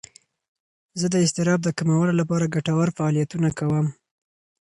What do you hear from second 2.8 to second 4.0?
فعالیتونه کوم.